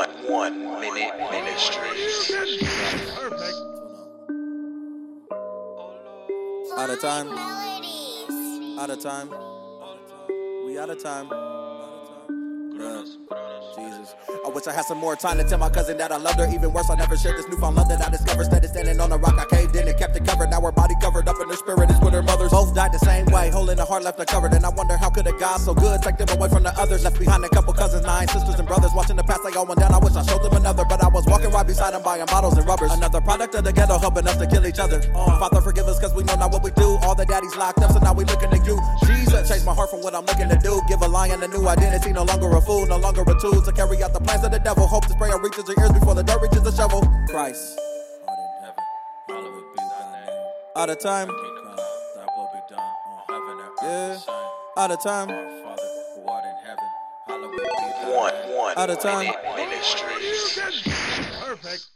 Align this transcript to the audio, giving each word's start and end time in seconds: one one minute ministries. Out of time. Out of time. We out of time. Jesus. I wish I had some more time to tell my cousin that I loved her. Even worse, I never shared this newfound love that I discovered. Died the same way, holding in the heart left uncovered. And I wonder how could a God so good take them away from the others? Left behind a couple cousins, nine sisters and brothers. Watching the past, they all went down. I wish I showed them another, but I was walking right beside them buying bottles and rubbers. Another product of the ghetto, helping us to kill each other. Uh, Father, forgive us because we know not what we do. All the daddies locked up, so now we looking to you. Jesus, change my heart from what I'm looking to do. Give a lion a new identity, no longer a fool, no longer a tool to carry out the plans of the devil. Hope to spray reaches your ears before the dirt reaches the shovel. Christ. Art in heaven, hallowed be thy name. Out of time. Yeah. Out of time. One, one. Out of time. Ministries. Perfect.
one 0.00 0.30
one 0.30 0.80
minute 0.80 1.12
ministries. 1.30 2.32
Out 6.78 6.90
of 6.90 7.00
time. 7.00 7.28
Out 8.78 8.90
of 8.90 9.02
time. 9.02 9.28
We 10.64 10.78
out 10.78 10.88
of 10.90 11.02
time. 11.02 11.28
Jesus. 13.76 14.14
I 14.44 14.48
wish 14.48 14.66
I 14.66 14.72
had 14.72 14.86
some 14.86 14.98
more 14.98 15.16
time 15.16 15.36
to 15.36 15.44
tell 15.44 15.58
my 15.58 15.68
cousin 15.68 15.98
that 15.98 16.12
I 16.12 16.16
loved 16.16 16.38
her. 16.38 16.48
Even 16.52 16.72
worse, 16.72 16.88
I 16.88 16.94
never 16.94 17.16
shared 17.16 17.36
this 17.36 17.48
newfound 17.48 17.76
love 17.76 17.88
that 17.88 18.06
I 18.06 18.10
discovered. 18.10 18.48
Died 22.90 23.00
the 23.00 23.04
same 23.04 23.26
way, 23.26 23.50
holding 23.50 23.72
in 23.72 23.78
the 23.78 23.84
heart 23.84 24.02
left 24.02 24.18
uncovered. 24.18 24.52
And 24.52 24.64
I 24.64 24.68
wonder 24.70 24.96
how 24.96 25.10
could 25.10 25.26
a 25.26 25.32
God 25.32 25.60
so 25.60 25.74
good 25.74 26.02
take 26.02 26.16
them 26.16 26.28
away 26.36 26.48
from 26.48 26.62
the 26.62 26.72
others? 26.78 27.04
Left 27.04 27.18
behind 27.18 27.44
a 27.44 27.48
couple 27.48 27.72
cousins, 27.72 28.04
nine 28.04 28.28
sisters 28.28 28.58
and 28.58 28.66
brothers. 28.66 28.90
Watching 28.94 29.16
the 29.16 29.24
past, 29.24 29.40
they 29.44 29.56
all 29.56 29.66
went 29.66 29.80
down. 29.80 29.92
I 29.92 29.98
wish 29.98 30.14
I 30.14 30.22
showed 30.22 30.42
them 30.42 30.54
another, 30.54 30.84
but 30.84 31.02
I 31.02 31.08
was 31.08 31.26
walking 31.26 31.50
right 31.50 31.66
beside 31.66 31.94
them 31.94 32.02
buying 32.02 32.26
bottles 32.26 32.56
and 32.56 32.66
rubbers. 32.66 32.92
Another 32.92 33.20
product 33.20 33.54
of 33.54 33.64
the 33.64 33.72
ghetto, 33.72 33.98
helping 33.98 34.26
us 34.26 34.36
to 34.36 34.46
kill 34.46 34.66
each 34.66 34.78
other. 34.78 35.00
Uh, 35.14 35.38
Father, 35.38 35.60
forgive 35.60 35.86
us 35.86 35.98
because 35.98 36.14
we 36.14 36.24
know 36.24 36.34
not 36.36 36.50
what 36.52 36.62
we 36.62 36.70
do. 36.72 36.98
All 37.02 37.14
the 37.14 37.26
daddies 37.26 37.56
locked 37.56 37.80
up, 37.80 37.92
so 37.92 37.98
now 37.98 38.12
we 38.12 38.24
looking 38.24 38.50
to 38.50 38.58
you. 38.58 38.78
Jesus, 39.06 39.48
change 39.48 39.64
my 39.64 39.74
heart 39.74 39.90
from 39.90 40.02
what 40.02 40.14
I'm 40.14 40.24
looking 40.24 40.48
to 40.48 40.58
do. 40.58 40.80
Give 40.88 41.00
a 41.02 41.08
lion 41.08 41.42
a 41.42 41.48
new 41.48 41.66
identity, 41.68 42.12
no 42.12 42.24
longer 42.24 42.50
a 42.50 42.60
fool, 42.60 42.86
no 42.86 42.98
longer 42.98 43.22
a 43.22 43.40
tool 43.40 43.62
to 43.62 43.72
carry 43.72 44.02
out 44.02 44.12
the 44.12 44.20
plans 44.20 44.44
of 44.44 44.50
the 44.50 44.58
devil. 44.58 44.86
Hope 44.86 45.06
to 45.06 45.12
spray 45.12 45.30
reaches 45.40 45.66
your 45.68 45.78
ears 45.80 45.92
before 45.92 46.14
the 46.14 46.22
dirt 46.22 46.42
reaches 46.42 46.62
the 46.62 46.72
shovel. 46.72 47.00
Christ. 47.28 47.78
Art 48.28 48.38
in 48.38 48.64
heaven, 48.64 48.84
hallowed 49.28 49.64
be 49.74 49.78
thy 49.78 50.26
name. 50.26 50.40
Out 50.76 50.90
of 50.90 50.98
time. 50.98 51.59
Yeah. 53.82 54.18
Out 54.76 54.90
of 54.90 55.02
time. 55.02 55.28
One, 57.28 58.34
one. 58.54 58.76
Out 58.76 58.90
of 58.90 59.00
time. 59.00 59.32
Ministries. 59.56 60.58
Perfect. 61.40 61.86